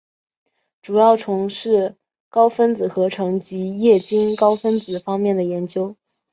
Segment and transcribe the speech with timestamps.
[0.81, 1.95] 主要从事
[2.27, 5.95] 高分子合成及液晶高分子方面的研究。